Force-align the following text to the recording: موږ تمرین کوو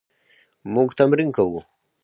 موږ 0.73 0.89
تمرین 0.99 1.29
کوو 1.37 1.59